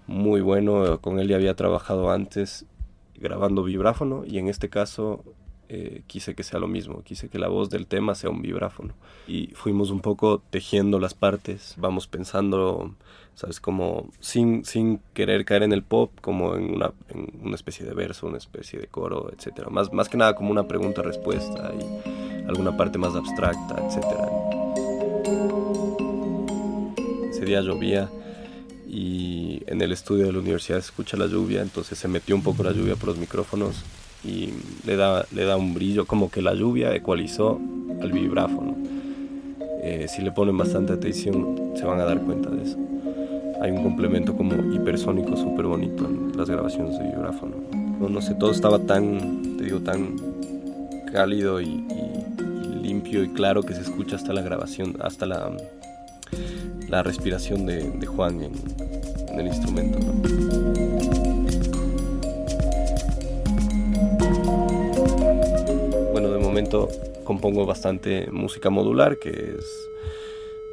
muy 0.07 0.41
bueno, 0.41 0.99
con 1.01 1.19
él 1.19 1.29
ya 1.29 1.37
había 1.37 1.55
trabajado 1.55 2.11
antes 2.11 2.67
grabando 3.23 3.63
vibráfono 3.63 4.25
y 4.27 4.39
en 4.39 4.49
este 4.49 4.69
caso 4.69 5.25
eh, 5.69 6.03
quise 6.07 6.35
que 6.35 6.43
sea 6.43 6.59
lo 6.59 6.69
mismo, 6.69 7.03
quise 7.03 7.31
que 7.31 7.39
la 7.39 7.49
voz 7.49 7.71
del 7.71 7.87
tema 7.87 8.15
sea 8.15 8.29
un 8.29 8.43
vibráfono. 8.43 8.93
Y 9.27 9.47
fuimos 9.55 9.91
un 9.91 10.01
poco 10.01 10.43
tejiendo 10.51 10.99
las 10.99 11.15
partes, 11.15 11.77
vamos 11.79 12.07
pensando, 12.07 12.95
¿sabes? 13.35 13.59
Como 13.59 14.11
sin, 14.21 14.67
sin 14.67 15.01
querer 15.15 15.47
caer 15.47 15.63
en 15.63 15.73
el 15.73 15.83
pop, 15.83 16.13
como 16.21 16.57
en 16.57 16.75
una, 16.75 16.93
en 17.09 17.41
una 17.43 17.55
especie 17.55 17.87
de 17.87 17.95
verso, 17.95 18.27
una 18.27 18.37
especie 18.37 18.79
de 18.79 18.87
coro, 18.89 19.31
etc. 19.33 19.69
Más, 19.71 19.91
más 19.95 20.11
que 20.11 20.19
nada 20.19 20.35
como 20.35 20.51
una 20.51 20.69
pregunta-respuesta 20.69 21.73
y 21.75 22.47
alguna 22.47 22.77
parte 22.77 22.99
más 22.99 23.15
abstracta, 23.15 23.77
etc. 23.87 24.03
Ese 27.31 27.47
día 27.47 27.63
llovía 27.63 28.11
y 28.93 29.63
en 29.69 29.81
el 29.81 29.91
estudio 29.91 30.27
de 30.27 30.33
la 30.33 30.41
universidad 30.41 30.79
se 30.79 30.87
escucha 30.87 31.17
la 31.17 31.27
lluvia, 31.27 31.63
entonces 31.63 31.99
se 31.99 32.09
metió 32.09 32.37
un 32.37 32.43
poco 32.43 32.63
la 32.63 32.73
lluvia 32.73 32.95
por 32.95 33.09
los 33.09 33.17
micrófonos 33.17 33.83
y 34.23 34.51
le 34.87 34.97
da, 34.97 35.25
le 35.33 35.45
da 35.47 35.57
un 35.57 35.73
brillo, 35.73 36.07
como 36.07 36.31
que 36.31 36.43
la 36.43 36.53
lluvia 36.53 36.95
ecualizó 36.95 37.59
al 38.03 38.13
vibráfono. 38.13 38.77
Eh, 39.83 40.07
si 40.09 40.21
le 40.21 40.31
ponen 40.31 40.59
bastante 40.59 40.93
atención 40.93 41.73
se 41.75 41.85
van 41.87 42.01
a 42.01 42.05
dar 42.05 42.21
cuenta 42.21 42.51
de 42.51 42.65
eso. 42.65 42.77
Hay 43.63 43.71
un 43.71 43.83
complemento 43.83 44.37
como 44.37 44.55
hipersónico 44.75 45.37
súper 45.39 45.65
bonito 45.67 46.05
en 46.05 46.37
las 46.37 46.51
grabaciones 46.51 46.99
de 46.99 47.05
vibráfono. 47.05 47.57
No, 47.99 48.11
no, 48.11 48.21
sé, 48.21 48.35
todo 48.35 48.51
estaba 48.51 48.79
tan, 48.79 49.57
te 49.57 49.65
digo, 49.65 49.81
tan 49.81 50.17
cálido 51.11 51.63
y, 51.63 51.83
limpio 52.83 53.23
y 53.25 53.29
claro 53.29 53.63
que 53.63 53.75
se 53.75 53.81
escucha 53.81 54.17
hasta 54.17 54.33
la 54.33 54.43
grabación, 54.43 54.97
hasta 55.01 55.25
la, 55.25 55.51
la 56.93 57.03
respiración 57.03 57.65
de, 57.65 57.91
de 57.91 58.07
Juan 58.07 58.43
en, 58.43 58.53
el 59.39 59.47
instrumento. 59.47 59.99
momento 66.39 66.91
compongo 67.25 67.65
bastante 67.65 68.29
música 68.31 68.69
modular, 68.69 69.19
que 69.19 69.55
es 69.57 69.89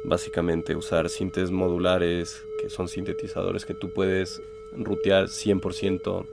básicamente 0.04 0.76
usar 0.76 1.08
sintes 1.08 1.50
modulares, 1.50 2.44
que 2.60 2.68
son 2.68 2.88
sintetizadores 2.88 3.64
que 3.64 3.72
tú 3.72 3.90
puedes 3.90 4.42
rutear 4.72 5.28
100% 5.28 6.26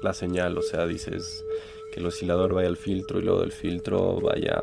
la 0.00 0.14
señal, 0.14 0.56
o 0.56 0.62
sea, 0.62 0.86
dices 0.86 1.44
que 1.92 2.00
el 2.00 2.06
oscilador 2.06 2.54
vaya 2.54 2.68
al 2.68 2.78
filtro 2.78 3.18
y 3.18 3.24
luego 3.24 3.42
del 3.42 3.52
filtro 3.52 4.18
vaya 4.22 4.62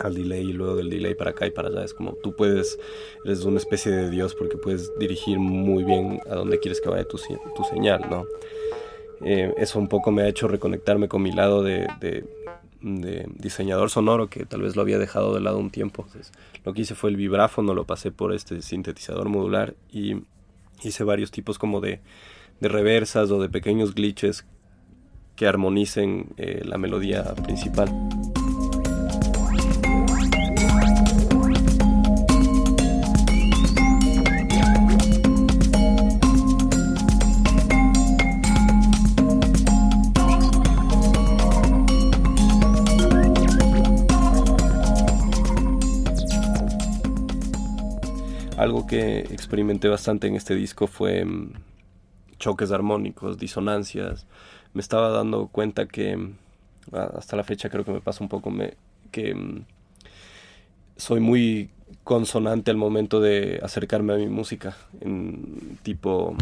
al 0.00 0.14
delay 0.14 0.48
y 0.48 0.52
luego 0.52 0.76
del 0.76 0.90
delay 0.90 1.14
para 1.14 1.30
acá 1.30 1.46
y 1.46 1.50
para 1.50 1.68
allá. 1.68 1.84
Es 1.84 1.94
como 1.94 2.12
tú 2.14 2.34
puedes, 2.34 2.78
eres 3.24 3.44
una 3.44 3.58
especie 3.58 3.92
de 3.92 4.10
Dios 4.10 4.34
porque 4.34 4.56
puedes 4.56 4.90
dirigir 4.98 5.38
muy 5.38 5.84
bien 5.84 6.20
a 6.30 6.34
donde 6.34 6.58
quieres 6.58 6.80
que 6.80 6.88
vaya 6.88 7.04
tu, 7.04 7.18
tu 7.54 7.64
señal, 7.64 8.06
¿no? 8.08 8.26
Eh, 9.20 9.52
eso 9.58 9.78
un 9.78 9.88
poco 9.88 10.12
me 10.12 10.22
ha 10.22 10.28
hecho 10.28 10.46
reconectarme 10.46 11.08
con 11.08 11.22
mi 11.22 11.32
lado 11.32 11.62
de, 11.62 11.88
de 12.00 12.24
diseñador 12.80 13.90
sonoro 13.90 14.28
que 14.28 14.44
tal 14.44 14.62
vez 14.62 14.76
lo 14.76 14.82
había 14.82 14.98
dejado 14.98 15.34
de 15.34 15.40
lado 15.40 15.58
un 15.58 15.70
tiempo. 15.70 16.06
lo 16.64 16.72
que 16.72 16.82
hice 16.82 16.94
fue 16.94 17.10
el 17.10 17.16
vibráfono, 17.16 17.74
lo 17.74 17.84
pasé 17.84 18.10
por 18.10 18.32
este 18.32 18.62
sintetizador 18.62 19.28
modular 19.28 19.74
y 19.90 20.22
hice 20.82 21.04
varios 21.04 21.30
tipos 21.30 21.58
como 21.58 21.80
de, 21.80 22.00
de 22.60 22.68
reversas 22.68 23.30
o 23.30 23.40
de 23.40 23.48
pequeños 23.48 23.94
glitches 23.94 24.46
que 25.36 25.46
armonicen 25.46 26.26
eh, 26.36 26.62
la 26.64 26.78
melodía 26.78 27.22
principal. 27.34 27.88
Algo 48.68 48.86
que 48.86 49.20
experimenté 49.20 49.88
bastante 49.88 50.26
en 50.26 50.36
este 50.36 50.54
disco 50.54 50.86
fue 50.86 51.24
mm, 51.24 51.52
choques 52.38 52.70
armónicos, 52.70 53.38
disonancias. 53.38 54.26
Me 54.74 54.82
estaba 54.82 55.08
dando 55.08 55.48
cuenta 55.48 55.86
que 55.86 56.16
mm, 56.16 56.34
hasta 56.92 57.36
la 57.36 57.44
fecha 57.44 57.70
creo 57.70 57.84
que 57.84 57.92
me 57.92 58.00
pasa 58.02 58.22
un 58.22 58.28
poco 58.28 58.50
me, 58.50 58.74
que 59.10 59.34
mm, 59.34 59.64
soy 60.96 61.20
muy 61.20 61.70
consonante 62.04 62.70
al 62.70 62.76
momento 62.76 63.20
de 63.20 63.58
acercarme 63.62 64.12
a 64.12 64.16
mi 64.16 64.26
música, 64.26 64.76
en 65.00 65.78
tipo 65.82 66.36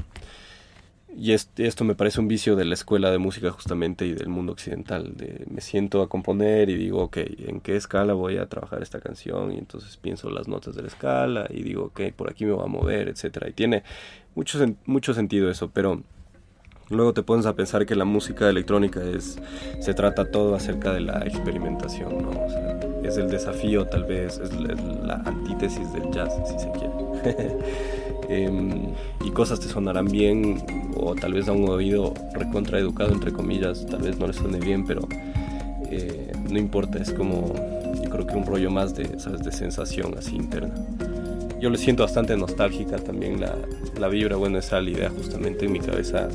y 1.18 1.32
esto 1.32 1.84
me 1.84 1.94
parece 1.94 2.20
un 2.20 2.28
vicio 2.28 2.56
de 2.56 2.64
la 2.64 2.74
escuela 2.74 3.10
de 3.10 3.18
música 3.18 3.50
justamente 3.50 4.04
y 4.06 4.12
del 4.12 4.28
mundo 4.28 4.52
occidental. 4.52 5.16
De, 5.16 5.46
me 5.50 5.60
siento 5.60 6.02
a 6.02 6.08
componer 6.08 6.68
y 6.68 6.76
digo, 6.76 7.02
ok, 7.04 7.16
¿en 7.38 7.60
qué 7.60 7.76
escala 7.76 8.12
voy 8.12 8.36
a 8.36 8.48
trabajar 8.48 8.82
esta 8.82 9.00
canción? 9.00 9.52
Y 9.52 9.58
entonces 9.58 9.96
pienso 9.96 10.28
las 10.30 10.46
notas 10.46 10.76
de 10.76 10.82
la 10.82 10.88
escala 10.88 11.46
y 11.48 11.62
digo, 11.62 11.84
ok, 11.84 12.12
por 12.14 12.30
aquí 12.30 12.44
me 12.44 12.52
voy 12.52 12.64
a 12.64 12.68
mover, 12.68 13.08
etc. 13.08 13.46
Y 13.48 13.52
tiene 13.52 13.82
mucho, 14.34 14.58
mucho 14.84 15.14
sentido 15.14 15.50
eso, 15.50 15.70
pero 15.70 16.02
luego 16.90 17.14
te 17.14 17.22
pones 17.22 17.46
a 17.46 17.56
pensar 17.56 17.86
que 17.86 17.94
la 17.94 18.04
música 18.04 18.50
electrónica 18.50 19.02
es, 19.02 19.38
se 19.80 19.94
trata 19.94 20.30
todo 20.30 20.54
acerca 20.54 20.92
de 20.92 21.00
la 21.00 21.20
experimentación, 21.20 22.18
¿no? 22.18 22.46
es 23.02 23.16
el 23.16 23.30
desafío 23.30 23.86
tal 23.86 24.04
vez, 24.04 24.38
es 24.38 24.52
la, 24.52 24.74
la 24.74 25.14
antítesis 25.24 25.92
del 25.92 26.10
jazz, 26.10 26.32
si 26.46 26.58
se 26.58 26.70
quiere. 26.72 27.56
Em, 28.28 28.92
y 29.24 29.30
cosas 29.30 29.60
te 29.60 29.68
sonarán 29.68 30.06
bien 30.06 30.62
o 30.96 31.14
tal 31.14 31.32
vez 31.32 31.48
a 31.48 31.52
un 31.52 31.68
oído 31.68 32.12
recontraeducado 32.32 33.12
entre 33.12 33.32
comillas, 33.32 33.86
tal 33.86 34.02
vez 34.02 34.18
no 34.18 34.26
le 34.26 34.32
suene 34.32 34.58
bien, 34.58 34.84
pero 34.84 35.06
eh, 35.90 36.32
no 36.50 36.58
importa, 36.58 36.98
es 36.98 37.12
como 37.12 37.54
yo 38.02 38.10
creo 38.10 38.26
que 38.26 38.34
un 38.34 38.46
rollo 38.46 38.70
más 38.70 38.94
de, 38.94 39.18
¿sabes? 39.20 39.42
de 39.42 39.52
sensación 39.52 40.14
así 40.18 40.36
interna. 40.36 40.74
Yo 41.60 41.70
le 41.70 41.78
siento 41.78 42.02
bastante 42.02 42.36
nostálgica 42.36 42.96
también 42.96 43.40
la, 43.40 43.54
la 43.98 44.08
vibra, 44.08 44.36
bueno, 44.36 44.58
esa 44.58 44.80
la 44.80 44.90
idea 44.90 45.10
justamente 45.10 45.66
en 45.66 45.72
mi 45.72 45.80
cabeza 45.80 46.28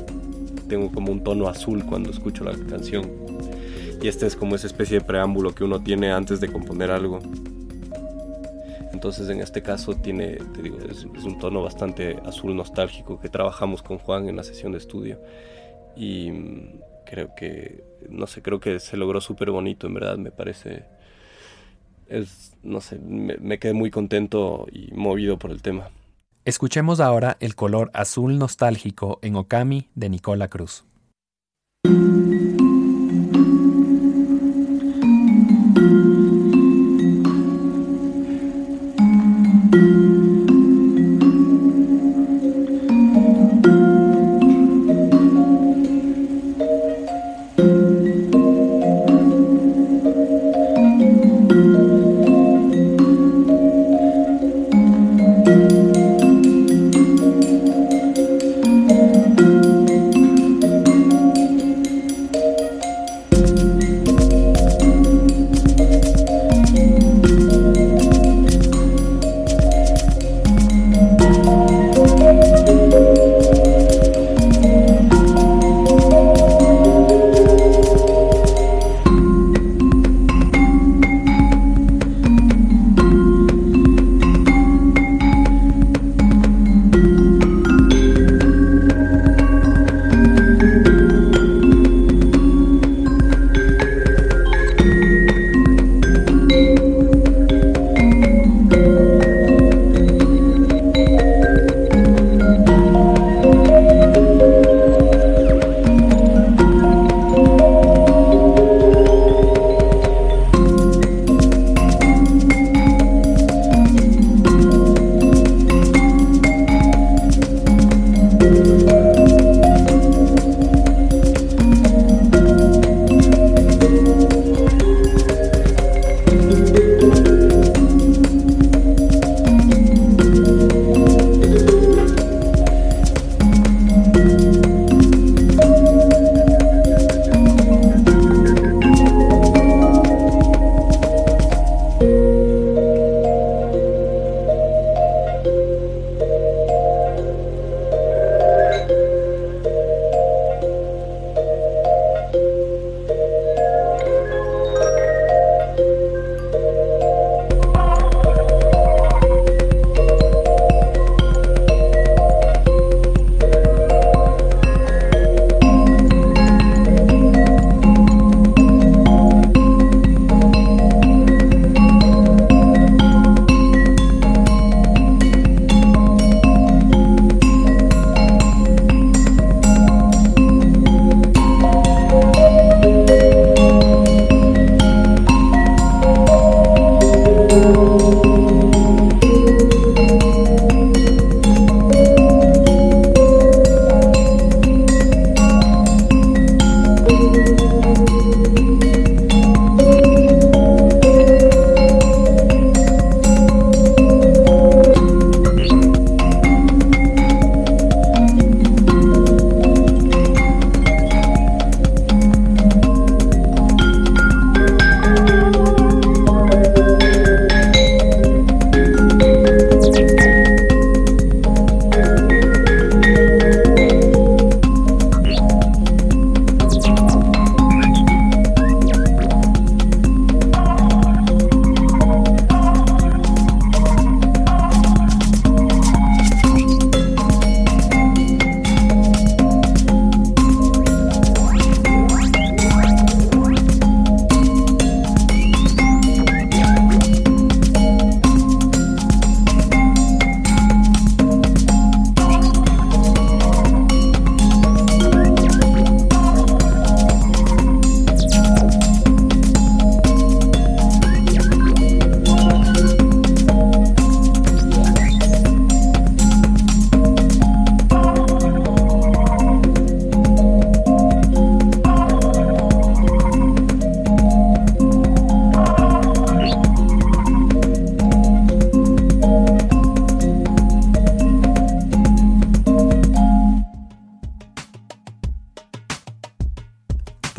tengo 0.68 0.90
como 0.90 1.12
un 1.12 1.22
tono 1.22 1.48
azul 1.48 1.84
cuando 1.84 2.10
escucho 2.10 2.44
la 2.44 2.52
canción 2.52 3.10
y 4.02 4.08
este 4.08 4.26
es 4.26 4.34
como 4.34 4.56
esa 4.56 4.66
especie 4.66 4.98
de 4.98 5.04
preámbulo 5.04 5.54
que 5.54 5.62
uno 5.62 5.80
tiene 5.80 6.10
antes 6.10 6.40
de 6.40 6.50
componer 6.50 6.90
algo. 6.90 7.20
Entonces 9.02 9.28
en 9.30 9.40
este 9.40 9.62
caso 9.62 9.96
tiene, 9.96 10.36
te 10.36 10.62
digo, 10.62 10.78
es, 10.78 11.04
un 11.04 11.36
tono 11.36 11.60
bastante 11.60 12.20
azul 12.24 12.54
nostálgico 12.54 13.18
que 13.18 13.28
trabajamos 13.28 13.82
con 13.82 13.98
Juan 13.98 14.28
en 14.28 14.36
la 14.36 14.44
sesión 14.44 14.70
de 14.70 14.78
estudio 14.78 15.18
y 15.96 16.30
mm, 16.30 16.80
creo 17.04 17.34
que, 17.34 17.82
no 18.08 18.28
sé, 18.28 18.42
creo 18.42 18.60
que 18.60 18.78
se 18.78 18.96
logró 18.96 19.20
súper 19.20 19.50
bonito, 19.50 19.88
en 19.88 19.94
verdad, 19.94 20.18
me 20.18 20.30
parece, 20.30 20.84
es, 22.06 22.52
no 22.62 22.80
sé, 22.80 23.00
me, 23.00 23.38
me 23.38 23.58
quedé 23.58 23.72
muy 23.72 23.90
contento 23.90 24.68
y 24.70 24.92
movido 24.94 25.36
por 25.36 25.50
el 25.50 25.62
tema. 25.62 25.90
Escuchemos 26.44 27.00
ahora 27.00 27.36
el 27.40 27.56
color 27.56 27.90
azul 27.94 28.38
nostálgico 28.38 29.18
en 29.22 29.34
Okami 29.34 29.88
de 29.96 30.10
Nicola 30.10 30.46
Cruz. 30.46 30.84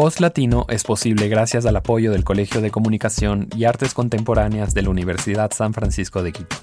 Post 0.03 0.19
Latino 0.19 0.65
es 0.67 0.83
posible 0.83 1.29
gracias 1.29 1.65
al 1.65 1.77
apoyo 1.77 2.11
del 2.11 2.25
Colegio 2.25 2.59
de 2.59 2.71
Comunicación 2.71 3.47
y 3.55 3.63
Artes 3.63 3.93
Contemporáneas 3.93 4.73
de 4.73 4.81
la 4.81 4.89
Universidad 4.89 5.53
San 5.53 5.73
Francisco 5.73 6.21
de 6.21 6.33
Quito. 6.33 6.57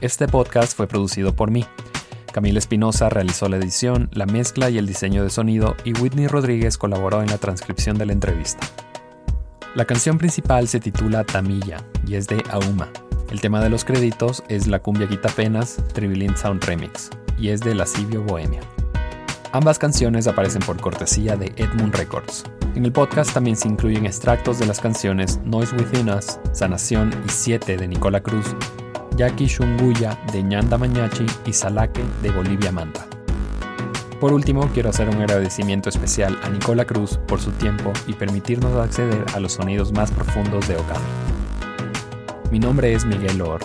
Este 0.00 0.26
podcast 0.26 0.74
fue 0.74 0.86
producido 0.86 1.36
por 1.36 1.50
mí. 1.50 1.66
Camila 2.32 2.58
Espinosa 2.58 3.10
realizó 3.10 3.50
la 3.50 3.58
edición, 3.58 4.08
la 4.14 4.24
mezcla 4.24 4.70
y 4.70 4.78
el 4.78 4.86
diseño 4.86 5.22
de 5.22 5.28
sonido 5.28 5.76
y 5.84 5.92
Whitney 5.92 6.26
Rodríguez 6.26 6.78
colaboró 6.78 7.20
en 7.20 7.28
la 7.28 7.36
transcripción 7.36 7.98
de 7.98 8.06
la 8.06 8.14
entrevista. 8.14 8.66
La 9.74 9.84
canción 9.84 10.16
principal 10.16 10.66
se 10.66 10.80
titula 10.80 11.24
Tamilla 11.24 11.84
y 12.06 12.14
es 12.14 12.28
de 12.28 12.42
Auma. 12.48 12.88
El 13.30 13.42
tema 13.42 13.60
de 13.60 13.68
los 13.68 13.84
créditos 13.84 14.42
es 14.48 14.66
la 14.66 14.78
cumbia 14.78 15.06
Penas 15.36 15.76
Tribilin 15.92 16.34
Sound 16.34 16.64
Remix 16.64 17.10
y 17.38 17.50
es 17.50 17.60
de 17.60 17.74
Lascivio 17.74 18.22
Bohemia. 18.22 18.62
Ambas 19.52 19.80
canciones 19.80 20.28
aparecen 20.28 20.62
por 20.62 20.80
cortesía 20.80 21.36
de 21.36 21.52
Edmund 21.56 21.92
Records. 21.96 22.44
En 22.76 22.84
el 22.84 22.92
podcast 22.92 23.34
también 23.34 23.56
se 23.56 23.66
incluyen 23.66 24.06
extractos 24.06 24.60
de 24.60 24.66
las 24.66 24.78
canciones 24.78 25.40
Noise 25.44 25.74
Within 25.74 26.08
Us, 26.08 26.38
Sanación 26.52 27.12
y 27.26 27.30
Siete 27.30 27.76
de 27.76 27.88
Nicola 27.88 28.22
Cruz, 28.22 28.54
Yaki 29.16 29.46
Shunguya 29.46 30.16
de 30.32 30.44
Ñanda 30.44 30.78
Mañachi 30.78 31.26
y 31.46 31.52
Salaque 31.52 32.04
de 32.22 32.30
Bolivia 32.30 32.70
Manta. 32.70 33.04
Por 34.20 34.32
último, 34.32 34.70
quiero 34.72 34.90
hacer 34.90 35.08
un 35.08 35.16
agradecimiento 35.16 35.88
especial 35.88 36.38
a 36.44 36.48
Nicola 36.48 36.84
Cruz 36.84 37.18
por 37.26 37.40
su 37.40 37.50
tiempo 37.50 37.92
y 38.06 38.12
permitirnos 38.12 38.76
acceder 38.76 39.24
a 39.34 39.40
los 39.40 39.54
sonidos 39.54 39.90
más 39.92 40.12
profundos 40.12 40.68
de 40.68 40.76
Okami. 40.76 41.00
Mi 42.52 42.60
nombre 42.60 42.92
es 42.92 43.04
Miguel 43.04 43.38
Loor. 43.38 43.62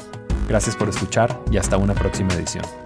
Gracias 0.47 0.75
por 0.75 0.89
escuchar 0.89 1.39
y 1.51 1.57
hasta 1.57 1.77
una 1.77 1.93
próxima 1.93 2.33
edición. 2.33 2.84